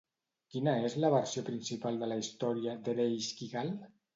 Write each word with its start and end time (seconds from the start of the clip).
Quina 0.53 0.71
és 0.87 0.95
la 1.03 1.11
versió 1.17 1.45
principal 1.51 2.01
de 2.05 2.09
la 2.13 2.19
història 2.25 2.77
d'Ereixkigal? 2.89 3.75